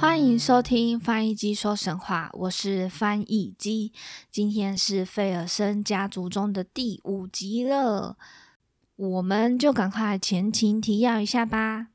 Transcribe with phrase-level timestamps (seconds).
[0.00, 3.92] 欢迎收听翻译机说神话，我是翻译机。
[4.30, 8.16] 今天是费尔森家族中的第五集了，
[8.96, 11.88] 我们就赶快前情提要一下吧。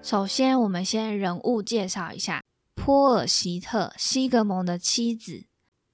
[0.00, 2.44] 首先，我们先人物介绍一下：
[2.76, 5.48] 波尔希特，西格蒙的妻子；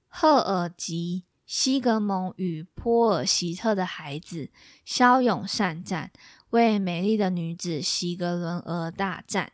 [0.07, 1.23] 赫尔吉。
[1.45, 4.49] 西格蒙与波尔希特的孩子
[4.83, 6.11] 骁勇善战，
[6.49, 9.51] 为美丽的女子西格伦而大战。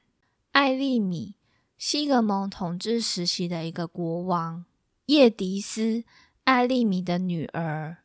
[0.52, 1.36] 艾利米，
[1.78, 4.66] 西格蒙统治时期的一个国王。
[5.08, 6.04] 叶迪斯，
[6.46, 7.98] 艾利米的女儿。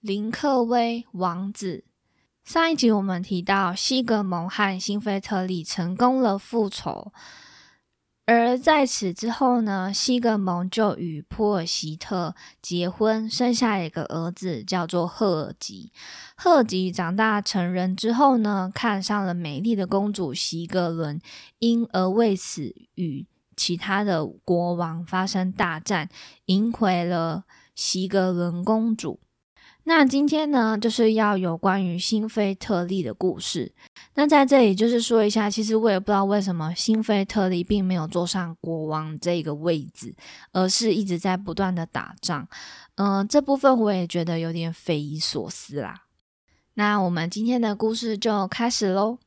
[0.00, 1.84] 林克威王子。
[2.44, 7.12] 上一集我们提到，西格蒙和辛菲特利成功了复仇。
[8.30, 15.90] 而在此之后呢，西格蒙就与普尔希特结婚，生下一个儿子，叫做赫吉。
[16.36, 21.18] 赫吉长大成人之后呢，看上了美丽的公主西格伦，
[21.58, 26.10] 因而为此与其他的国王发生大战，
[26.44, 29.20] 赢回了西格伦公主。
[29.84, 33.72] 那今天呢，就是要有关于辛菲特利的故事。
[34.18, 40.12] 那在这里就是说一下，其实我也不知道为什么辛菲特利并没有坐上国王这个位置，
[40.50, 42.48] 而是一直在不断的打仗。
[42.96, 46.02] 嗯，这部分我也觉得有点匪夷所思啦。
[46.74, 49.18] 那我们今天的故事就开始喽。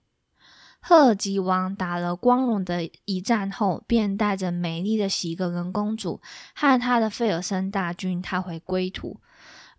[0.81, 6.19] 赫尔吉王打了光荣的一战后，便带着美丽的喜格伦公主
[6.53, 9.21] 和他的费尔森大军踏回归途。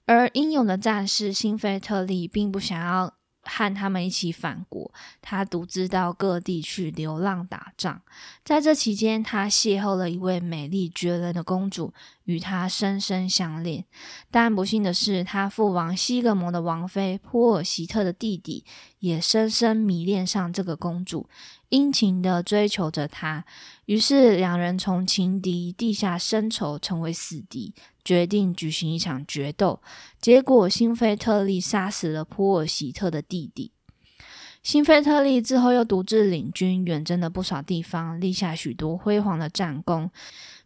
[0.07, 3.13] 而英勇的战士辛菲特利并不想要
[3.45, 8.01] 和他们一起返国，他独自到各地去流浪打仗。
[8.45, 11.93] 在这期间，他邂逅了一位美丽绝伦的公主，
[12.25, 13.85] 与他深深相恋。
[14.31, 18.65] 但不幸的是，他父王西格蒙的王妃波尔希特的弟弟
[18.99, 21.29] 也深深迷恋上这个公主，
[21.69, 23.45] 殷勤的追求着她。
[23.87, 27.75] 于是，两人从情敌地下深仇，成为死敌。
[28.05, 29.81] 决定举行一场决斗，
[30.21, 33.71] 结果辛菲特利杀死了普尔希特的弟弟。
[34.61, 40.11] 辛菲特利之后又独自领军远征了不少地方，立下许多辉煌的战功，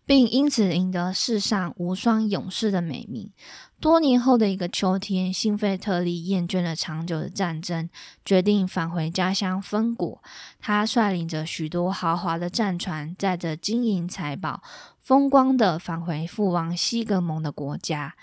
[0.06, 3.30] 并因此赢得世上无双勇士的美名。
[3.78, 7.90] 多年后的一个秋天，辛菲特利厌倦了长久的战争，
[8.24, 10.22] 决定返回家乡分国。
[10.58, 14.62] 他率领着许多豪华的战船，载着金银财宝，
[14.98, 18.14] 风光地返回父王西格蒙的国家。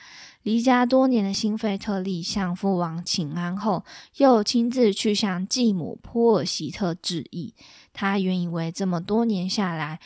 [0.41, 3.85] 离家多年的辛菲特利向父王请安后，
[4.17, 7.53] 又亲自去向继母波尔希特致意。
[7.93, 9.99] 他原以为这么多年下来，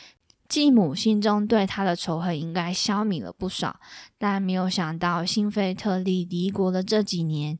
[0.48, 3.78] 继母心中对他的仇恨应该消弭了不少，
[4.16, 7.58] 但没有想到，辛菲特利离国的这几年，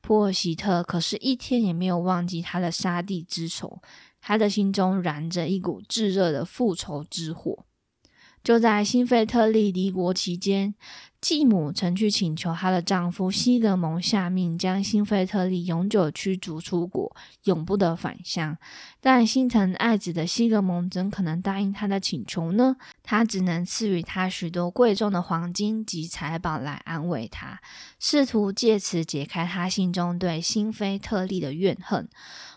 [0.00, 3.82] 普尔希特可是一天也没有忘记他的杀弟之仇，
[4.22, 7.66] 他的心中燃着一股炙热的复仇之火。
[8.42, 10.74] 就在辛菲特利离国期间，
[11.20, 17.14] 继母曾去请求她的丈夫西格蒙下命将辛菲特利永久驱逐出国，
[17.44, 18.56] 永不得返乡。
[18.98, 22.76] 但心疼爱子的西格蒙怎可能答应她的请求呢？
[23.02, 27.60] 他只能赐予她许多贵重的黄金及财宝来安慰她，
[27.98, 32.08] 试图借此解开他心中对辛菲特利的怨恨。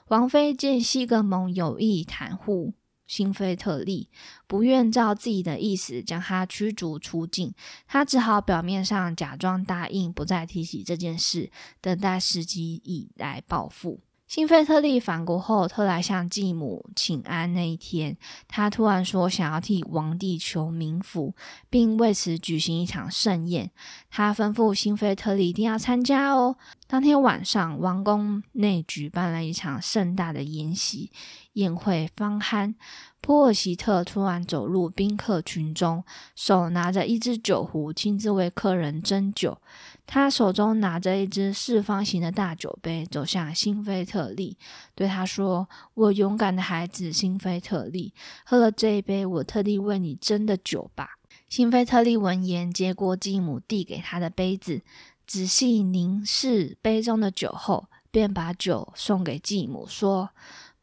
[0.07, 2.73] 王妃见西格蒙有意袒护。
[3.13, 4.09] 辛菲特利
[4.47, 7.53] 不愿照自己的意思将他驱逐出境，
[7.85, 13.99] 他只好表面上假装答应，不再提起这件事，等待时机以来报复。
[14.33, 21.35] 辛菲特利返国后，特来向继母请安那一天，他突然说想要替王帝求冥福，
[21.69, 23.69] 并为此举行一场盛宴。
[24.09, 26.57] 他吩咐辛菲特利一定要参加哦。
[26.87, 31.11] 当天晚上，王宫内举办了一场盛大的宴席。
[31.53, 32.73] 宴会方酣，
[33.21, 36.03] 波尔希特突然走入宾客群中，
[36.35, 39.59] 手拿着一只酒壶，亲自为客人斟酒。
[40.05, 44.57] 他手中拿着一只四方形的大酒杯，走向辛菲特利，
[44.93, 48.13] 对他说：“我勇敢的孩子辛菲特利，
[48.45, 51.17] 喝了这一杯我特地为你斟的酒吧。”
[51.49, 54.81] 辛菲特利闻言，接过继母递给他的杯子，
[55.25, 57.87] 仔细凝视杯中的酒后。
[58.11, 60.29] 便把酒送给继母，说：“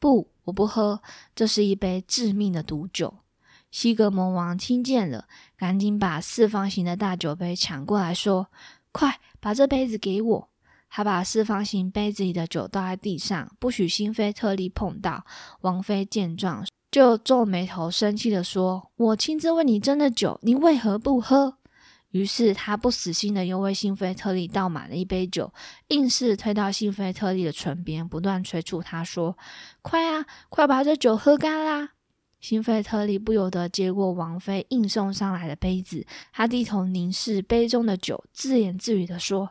[0.01, 1.01] 不，我不喝，
[1.33, 3.19] 这是一杯致命的毒酒。”
[3.71, 8.49] 西格蒙王听见了，赶紧把四方形的大酒杯抢过来，说
[8.93, 10.49] ：“快把这杯子给我！”
[10.93, 15.25] 他把四方形杯子里的酒倒在地上，不许辛菲特利碰到。
[15.61, 21.59] 王妃见状，就皱眉头，生气的说：“我亲自为你斟的酒，你为何不喝？”
[22.11, 25.53] 于是他不死心的又为辛菲特利倒满了一杯酒，
[25.91, 29.39] 硬是推到辛菲特利的唇边，不断催促他说
[29.81, 31.91] ：“快啊，快把这酒喝干啦！”
[32.41, 39.51] 辛菲特利不由得接过王妃硬送上来的杯子，他低头凝视杯中的酒，自言自语的说：“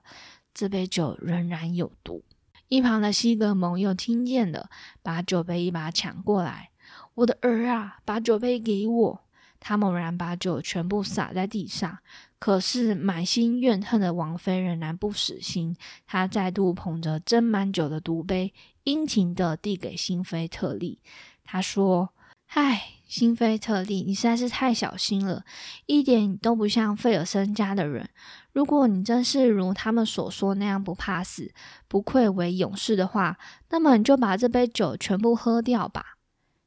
[0.53, 2.23] 这杯酒仍然有毒。”
[2.67, 4.69] 一旁的西格蒙又听见了，
[5.01, 6.69] 把酒杯一把抢过来
[7.15, 9.21] ：“我的儿啊，把酒杯给我！”
[9.61, 11.99] 他猛然把酒全部洒在地上。
[12.39, 15.75] 可是满心怨恨的王妃仍然不死心，
[16.07, 18.53] 她再度捧着斟满酒的毒杯，
[18.85, 20.99] 殷勤地递给辛菲特利。
[21.43, 22.11] 她说
[22.53, 25.45] ：“唉，辛菲特利，你实在是太小心了，
[25.85, 28.09] 一点都不像费尔森家的人。
[28.51, 31.53] 如果你真是如他们所说那样不怕死、
[31.87, 33.37] 不愧为勇士的话，
[33.69, 36.15] 那么你就把这杯酒全部喝掉吧。”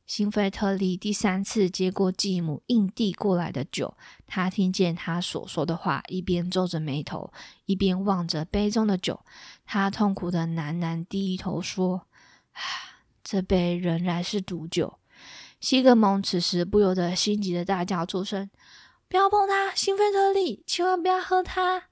[0.07, 7.33] 辛菲特利第三次接过继母硬递过来的酒，他听见他所说的话，一边皱着眉头，
[7.67, 9.25] 一边望着杯中的酒。
[9.65, 12.07] 他痛苦的喃喃低头说
[12.55, 12.61] ：“啊，
[13.25, 14.99] 这杯仍然是毒酒。”
[15.63, 18.51] 西格蒙此时不由得心急的大叫出声
[19.09, 21.85] ：“不要碰它，兴奋特利，千万不要喝它！”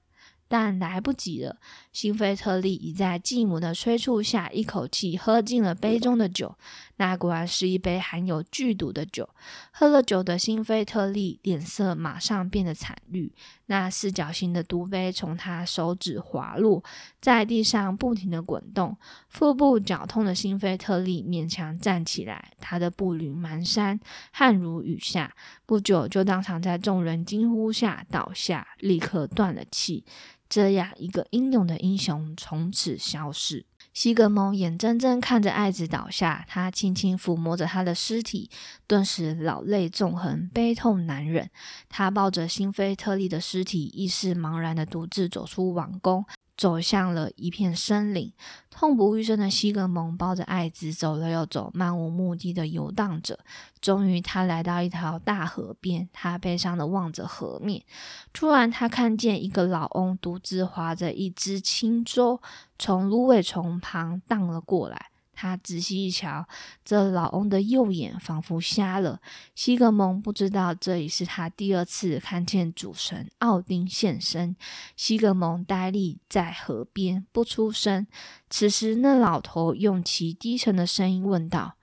[0.49, 1.55] 但来不及了，
[1.91, 6.55] 辛菲特利已在继母的催促下，一口气喝尽了杯中的酒。
[6.95, 9.27] 那果然是一杯含有剧毒的酒。
[9.71, 13.33] 喝了酒的辛菲特利脸色马上变得惨绿。
[13.65, 16.83] 那四角形的毒杯从他手指滑落，
[17.19, 18.95] 在地上不停的滚动。
[19.27, 23.99] 腹部绞痛的辛菲特利勉强站起来，他的步履蹒跚，
[24.31, 25.33] 汗如雨下。
[25.65, 30.05] 不久就当场在众人惊呼下倒下，立刻断了气。
[30.51, 33.65] 这样一个英勇的英雄从此消失。
[33.93, 38.49] 西格蒙眼睁睁看着爱子倒下，他轻轻抚摸着他的尸体，
[38.85, 41.49] 顿时老泪纵横，悲痛难忍。
[41.87, 46.25] 他抱着新菲特利的尸体，意识茫然的独自走出王宫。
[46.61, 48.31] 走向了一片森林，
[48.69, 53.39] 痛不欲生的西格蒙抱着爱子走了又走，漫无目的的游荡着。
[53.79, 57.83] 终于，他来到一条大河边，他悲伤的望着河面。
[58.31, 62.39] 突然，他看见一个老翁独自划着一只轻舟，
[62.77, 65.07] 从芦苇丛旁荡了过来。
[65.33, 66.47] 他仔细一瞧，
[66.83, 69.21] 这老翁的右眼仿佛瞎了。
[69.55, 74.55] 西格蒙不知道这已是他第二次看见主神奥丁现身。
[74.95, 78.05] 西格蒙呆立在河边，不出声。
[78.49, 81.75] 此时，那老头用其低沉的声音问道：“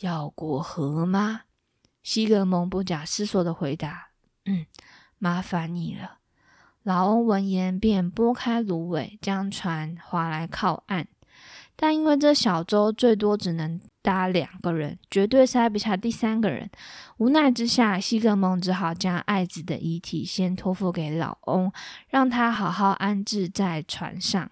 [0.00, 1.42] 要过河吗？”
[2.02, 4.10] 西格蒙不假思索的回答
[4.46, 4.66] ：“嗯，
[5.18, 6.18] 麻烦你了。”
[6.82, 11.08] 老翁闻言便拨开芦苇，将船划来靠岸。
[11.82, 16.68] 但因为这小舟最多只能搭两个人，绝对塞不下第三个人。
[17.16, 21.72] 无奈之下，西格蒙只好将爱子的遗体先托付给老翁，
[22.08, 24.50] 让他好好安置在船上。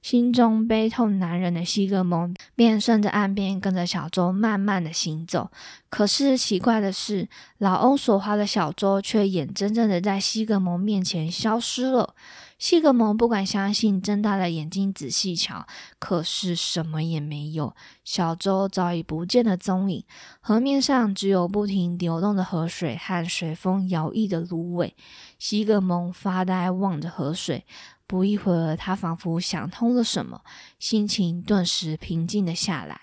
[0.00, 5.50] 心中悲痛难忍的西格蒙便顺着岸边，跟着小舟慢慢的行走。
[5.90, 12.14] 可是奇怪的是，老翁所划的小舟却眼睁睁的在西格蒙面前消失了。
[12.62, 15.66] 西格蒙不敢相信，睁大了眼睛仔细瞧，
[15.98, 17.74] 可是什么也没有。
[18.04, 20.04] 小舟早已不见了踪影，
[20.40, 24.94] 河面上只有不停流动的河水和随风摇曳的芦苇。
[25.40, 27.66] 西格蒙发呆望着河水，
[28.06, 30.42] 不一会儿，他仿佛想通了什么，
[30.78, 33.00] 心情顿时平静了下来。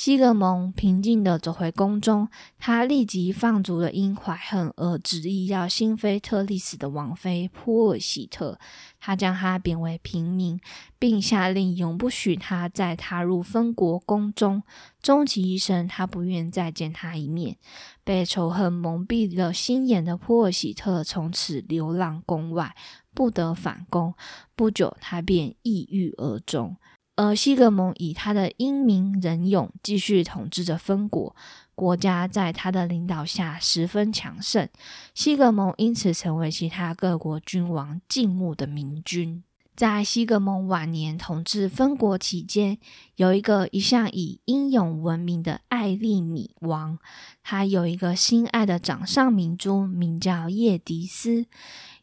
[0.00, 8.60] 西格蒙平静地走回宫中，他立即放逐了因怀恨而执意要新菲特利死的王妃波尔希特。
[9.00, 10.60] 他将她贬为平民，
[11.00, 14.62] 并下令永不许她再踏入分国宫中。
[15.02, 17.56] 终其一生，他不愿再见她一面。
[18.04, 22.76] 被仇恨蒙蔽了心眼的波尔希特，从此流浪宫外，
[23.12, 24.14] 不得返宫。
[24.54, 26.76] 不久，他便抑郁而终。
[27.18, 31.34] 而西格蒙以他的英明仁勇继续统治着分国，
[31.74, 34.68] 国家在他的领导下十分强盛。
[35.14, 39.42] 西格蒙因此成为其他各国君王敬慕的明君。
[39.74, 42.78] 在西格蒙晚年统治分国期间，
[43.16, 47.00] 有一个一向以英勇闻名的艾利米王，
[47.42, 51.46] 他有一个心爱的掌上明珠，名叫叶迪斯。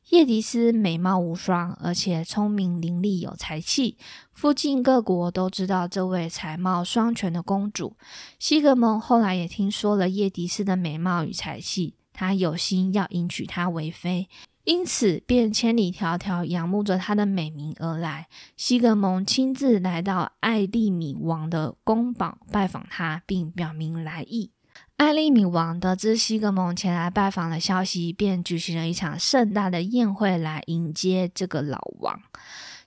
[0.10, 3.98] 叶迪斯美貌无双，而且聪明伶俐，有才气。
[4.34, 7.98] 附近各国都知道这位才貌双全的公主。
[8.38, 14.30] 西格蒙后来也听说了叶迪斯的美貌与才气，他有心要迎娶她为妃，
[14.64, 18.28] 因此便千里迢迢仰慕着她的美名而来。
[18.56, 24.52] 西格蒙亲自来到艾利米王的宫堡拜访她，并表明来意。
[24.98, 32.22] 艾利米王得知西格蒙前来拜访的消息，便举行了一场盛大的宴会来迎接这个老王。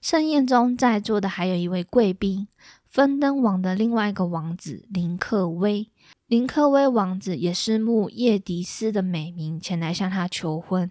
[0.00, 2.48] 盛宴中在座的还有一位贵宾，
[2.86, 5.90] 芬登王的另外一个王子林克威。
[6.28, 10.90] 林克威王子也是慕叶迪斯的美名前来向他求婚。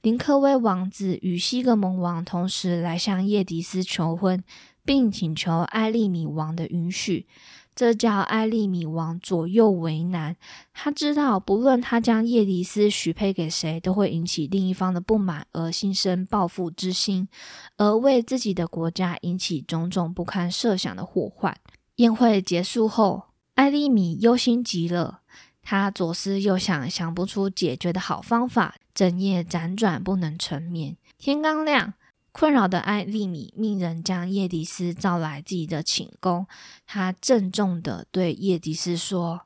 [0.00, 4.42] 林克威王子与西格蒙王同时来向叶迪斯求婚，
[4.82, 7.26] 并请求艾利米王的允许。
[7.74, 10.36] 这叫艾利米王左右为难。
[10.72, 17.28] 他知道，不论他将叶迪斯许配给谁，都会引起另一方的不满，而心生报复之心，
[17.76, 21.56] 而为自己的国家引起种种不堪设想的祸患。
[21.96, 25.20] 宴会结束后，艾利米忧心极了，
[25.62, 30.96] 他左思右想，想不出解决的好方法，整夜辗转不能成眠。
[31.18, 31.94] 天刚亮。
[32.36, 36.48] 困扰的艾利米命人将叶迪斯召来自己的寝宫，
[36.84, 39.42] 他郑重地对叶迪斯说：“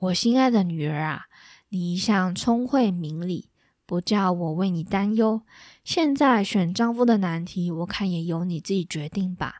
[0.00, 1.26] 我心爱的女儿啊，
[1.68, 3.50] 你一向聪慧明理，
[3.84, 5.42] 不叫我为你担忧。
[5.84, 9.56] 现在选丈夫的难题，我看也由你自己决定吧。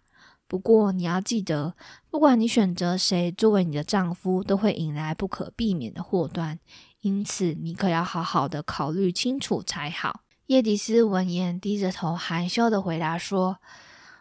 [0.48, 1.76] 不过你要记得，
[2.08, 6.58] 不管你选择谁作为你的丈夫，都会引来不可避免的祸端，
[7.02, 13.60] 因此你可要好好的考虑清楚才好。”叶迪斯闻言，低着头，含羞的回答说：“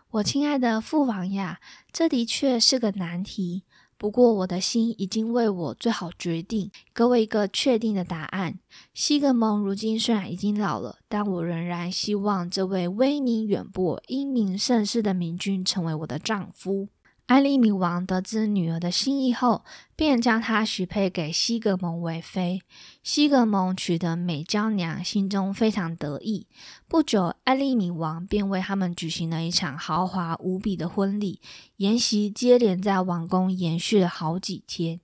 [0.10, 1.60] 我亲爱的父王呀，
[1.92, 3.64] 这的确是个难题。
[3.98, 8.58] 不过，我的心已经为我最好决定，给我一个确定的答案。
[8.94, 16.88] 西格蒙如今虽然已经老了，但我仍然希望这位威名远播、英明盛世的明君成为我的丈夫。”
[17.34, 19.64] 艾利米王得知女儿的心意后，
[19.96, 22.62] 便将她许配给西格蒙为妃。
[23.02, 26.46] 西格蒙娶得美娇娘，心中非常得意。
[26.88, 31.42] 不久，艾利米王便为他们举行了一场豪华无比的婚礼，
[31.78, 35.00] 筵席接连在王宫延续了好几天。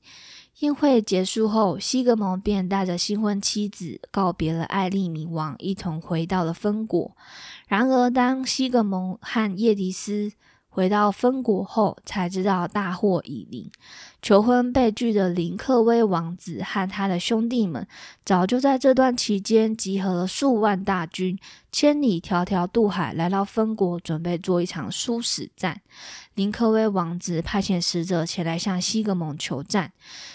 [0.60, 7.18] 宴会结束后，西格蒙便带着新婚妻子告别了艾利米王，一同回到了分国。
[7.68, 10.32] 然而，当西格蒙和叶迪斯
[10.70, 13.70] 回到分国后，才知道大祸已临。
[14.22, 17.88] 求婚被拒的林克威王子和他的兄弟们，
[18.24, 21.38] 早就在这段期间集合了数万大军，
[21.72, 25.82] 千里迢迢渡海来到分国，准备做一场殊死战。
[26.34, 29.92] 林克威王子派遣使者前来向西格蒙求战，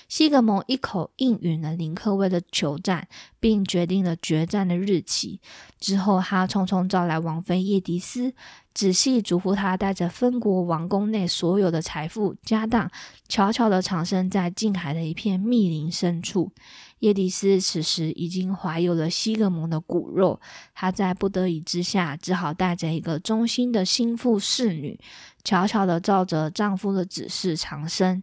[0.08, 3.08] 西格蒙一口应允了林克威的求战，
[3.40, 5.40] 并决定了决战的日期。
[5.80, 8.34] 之后，他匆匆召来王妃叶迪斯。
[8.74, 12.90] 仔细嘱咐他，带着分国王宫内所有的财富家当，
[13.28, 16.50] 悄悄地藏身在近海的一片密林深处。
[17.00, 20.40] 叶迪斯此时已经怀有了西格蒙的骨肉，
[20.74, 24.98] 他在不得已之下，只好带着一个忠心的心腹侍女，
[25.42, 28.22] 悄悄地照着丈夫的指示藏身。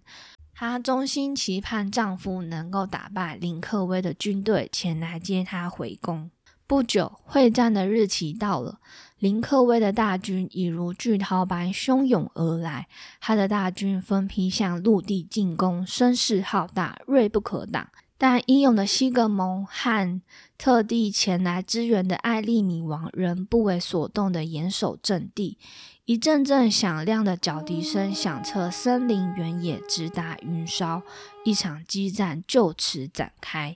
[0.54, 6.30] 她衷心期盼丈夫能够打败林克威的军队，前来接她回宫。
[6.68, 8.80] 不久，会战的日期到了。
[9.18, 12.88] 林克威的大军已如巨涛般汹涌而来，
[13.20, 17.88] 他的大军分批向陆地进攻，声势浩大，锐不可挡。
[18.22, 20.22] 但英勇的西格蒙和
[20.56, 25.58] 特地前来支援的艾利米王仍不为所动的严守阵地。
[26.06, 31.02] 一阵阵响亮的角笛声响彻森林原野，直达云霄。
[31.44, 33.76] 一场激战就此展开。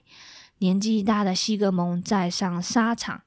[0.58, 3.22] 年纪大的西格蒙再上沙场。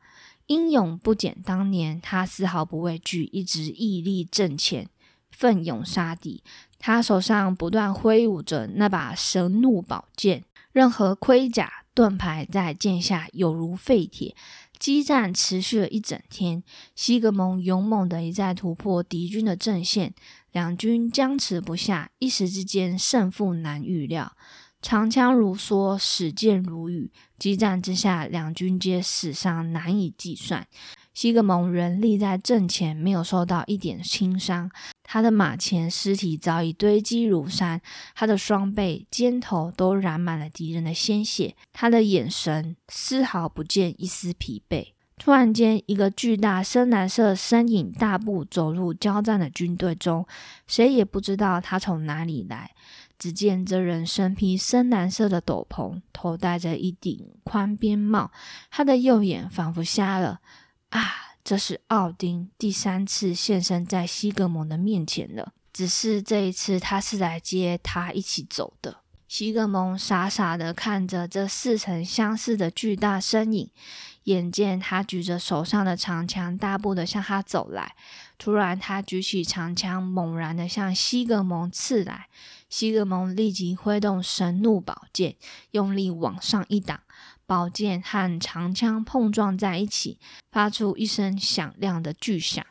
[0.48, 4.88] 英勇不减当年，他丝毫不畏惧，一直屹立阵前，
[5.30, 6.42] 奋勇杀敌。
[6.82, 14.36] 他手上不断挥舞着那把神怒宝剑，任何盔甲盾牌在剑下有如废铁。
[14.78, 16.64] 激战持续了一整天，
[16.96, 20.14] 西格蒙勇猛地一再突破敌军的阵线，
[20.54, 24.38] 两军僵持不下，一时之间胜负难预料。
[24.82, 27.12] 长枪如梭，使剑如雨。
[27.38, 30.66] 激战之下，两军皆死伤难以计算。
[31.14, 34.72] 西格蒙人立在阵前，没有受到一点轻伤。
[35.12, 37.82] 他的马前尸体早已堆积如山，
[38.14, 41.56] 他的双背、肩头都染满了敌人的鲜血。
[41.74, 44.90] 他的眼神丝毫不见一丝疲惫。
[45.18, 50.28] 突然间，一个巨大深蓝色身影大步走入交战的军队中，
[50.68, 52.70] 谁也不知道他从哪里来。
[53.18, 58.32] 只见这人身披深蓝色的斗篷，头戴着一顶宽边帽，
[58.70, 60.40] 他的右眼仿佛瞎了，
[60.92, 61.02] 啊，
[61.44, 65.54] 这是奥丁第三次现身在西格蒙的面前了。
[65.72, 68.98] 只是这一次他是来接他一起走的。
[69.28, 73.70] 西格蒙傻傻的看着这似曾相识的巨大身影，
[74.24, 77.96] 眼见他举着手上的长枪，大步的向他走来。
[78.40, 82.28] 突然，他举起长枪，猛然的向西格蒙刺来。
[82.70, 85.36] 西格蒙立即挥动神怒宝剑，
[85.72, 87.00] 用力往上一挡，
[87.50, 90.20] 宝剑和长枪碰撞在一起，
[90.52, 92.64] 发出一声响亮的巨响。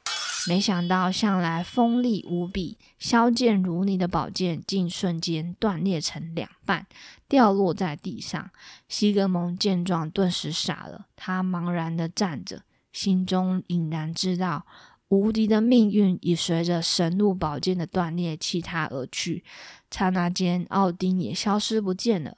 [0.47, 6.87] 没想到，向来锋利无比、削剑如泥的宝剑，竟瞬间断裂成两半，
[7.26, 8.50] 掉落在地上。
[8.88, 11.06] 西格蒙见状，顿时傻了。
[11.16, 14.64] 他茫然的站着，心中隐然知道，
[15.08, 19.42] 无敌的命运已随着神怒宝剑的断裂弃他而去。
[19.90, 22.37] 刹那间，奥丁也消失不见了。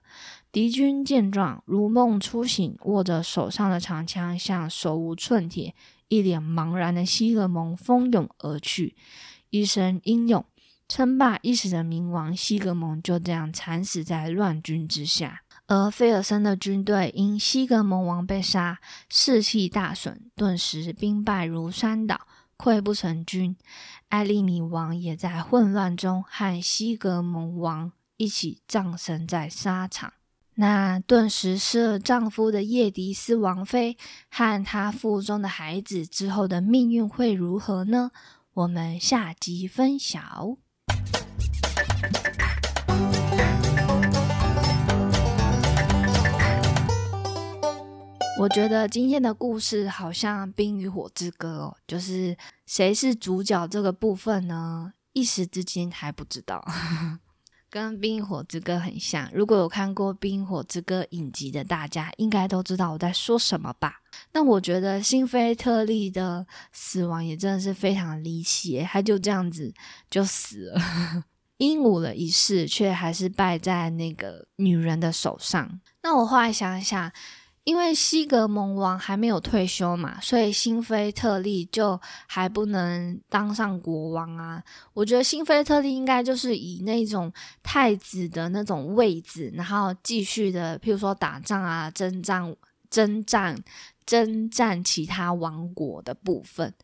[0.53, 5.75] 敌军见状，如梦初醒，握着手上的长枪，像手无寸铁。
[6.09, 8.97] 一脸茫然的西格蒙蜂拥而去，
[9.51, 10.45] 一声英勇
[10.89, 15.43] 称霸一时的冥王西格蒙就这样惨死在乱军之下。
[15.69, 22.23] 而菲尔森的军队因西格蒙王被杀，士气大损，顿时兵败如山倒，
[22.59, 23.57] 溃不成军。
[24.09, 30.13] 艾利米王也在混乱中和西格蒙王一起葬身在沙场。
[30.61, 33.97] 那顿时失了丈夫的叶迪斯王妃
[34.31, 38.11] 和她腹中的孩子之后的命运会如何呢？
[38.53, 40.59] 我们下集分晓。
[48.39, 52.37] 我觉得今天的故事好像《冰与火之歌》哦，就是
[52.67, 54.93] 谁是主角这个部分呢？
[55.15, 56.63] 一时之间还不知道。
[57.71, 64.01] 跟《冰火之歌》很像，如果有看过《冰火之歌》影集的大家，应该都知道我在说什么吧？
[64.33, 69.73] 那我觉得辛菲特利的死亡也真的是非常离奇，他就这样子
[70.11, 70.83] 就死了，
[71.59, 75.81] 鹦鹉的一世，却还是败在那个女人的手上。
[76.03, 77.13] 那我后来想想。
[77.65, 84.63] 因为西格蒙王还没有退休嘛，所以新菲特利就还不能当上国王啊。
[84.95, 92.57] 我觉得新菲特利应该就是以那种太子的那种位置，然后继续的，譬如说打仗啊、征战、
[92.89, 93.57] 征战、
[94.07, 96.75] 征战其他王国的部分。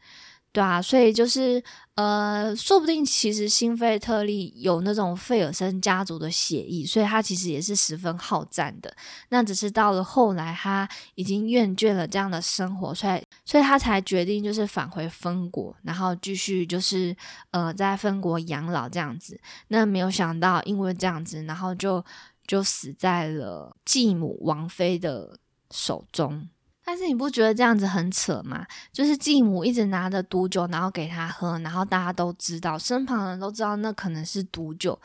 [0.56, 1.62] 对啊，所以就是
[1.96, 8.90] 呃，说不定其实辛菲特利有那种费尔森家族的血裔，所以他其实也是十分好战的。
[9.28, 17.14] 那只是到了后来，他已经厌倦了这样的生活，所以所以他才决定就是返回分国，然后继续就是
[17.50, 19.38] 呃在分国养老这样子。
[19.68, 22.02] 那没有想到，因为这样子，然后就
[22.46, 25.38] 就死在了继母王妃的
[25.70, 26.48] 手中。
[26.88, 28.64] 但是你不觉得这样子很扯吗？
[28.92, 34.96] 就是继母一直拿着毒酒，然后给他喝，然后大家都知道，身旁人都知道那可能是毒酒，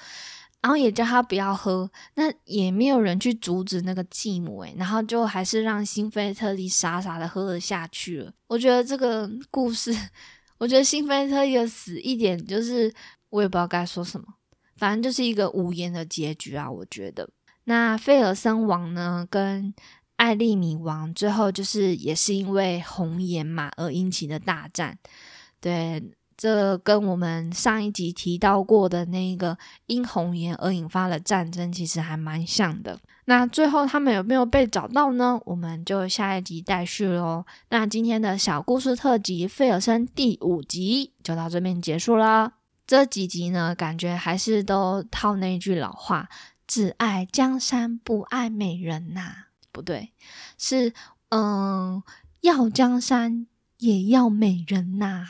[0.62, 8.32] 然后也叫他不要喝，那也没有人去阻止那个继母诶，然后就还是让辛菲特利傻傻的喝了下去了。
[8.48, 9.92] 我觉得这个故事，
[10.60, 12.94] 我觉得辛菲特利的死一点就是
[13.32, 14.28] 我也不知道该说什么，
[14.78, 16.70] 反正就是一个无言的结局啊。
[16.70, 17.28] 我觉得
[17.64, 19.74] 那费尔森王呢，跟
[20.22, 24.96] 艾利米王最后就是也是因为红颜嘛而引起的大战，
[25.60, 26.00] 对，
[26.38, 29.58] 这跟我们上一集提到过的那个
[29.88, 33.00] 因红颜而引发的战争其实还蛮像的。
[33.26, 35.42] 那最后他们有没有被找到呢？
[35.44, 37.44] 我们就下一集待续喽。
[37.70, 42.54] 那今天的小故事特辑《费尔森》第五集就到这边结束啦。
[42.86, 46.30] 这几集呢，感觉还是都套那句老话：
[46.68, 49.46] 只爱江山不爱美人呐。
[49.72, 50.12] 不对，
[50.58, 50.94] 是
[51.30, 52.04] 嗯，
[52.42, 53.48] 要江山
[53.80, 55.26] 也要美人呐。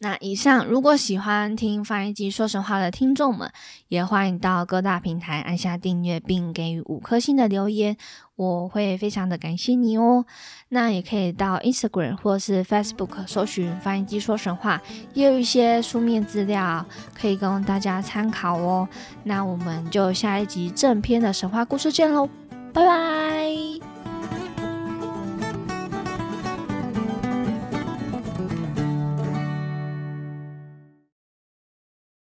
[0.00, 3.52] 那以上，如果喜欢听翻译机说神话的听众们，
[3.86, 7.96] 也欢迎到各大平台按下订阅，并给予五颗星的留言，
[8.34, 10.26] 我会非常的感谢你哦。
[10.70, 14.82] 那也可以到 Instagram 或是 Facebook 搜寻翻译机说神话，
[15.14, 18.88] 也有一些书面资料可以供大家参考哦。
[19.22, 22.28] 那我们就下一集正片的神话故事见喽。
[22.72, 23.91] 拜拜。